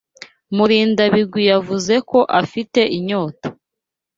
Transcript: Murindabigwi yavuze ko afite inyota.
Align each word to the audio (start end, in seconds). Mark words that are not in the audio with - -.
Murindabigwi 0.55 1.41
yavuze 1.51 1.93
ko 2.09 2.19
afite 2.41 2.81
inyota. 2.97 3.47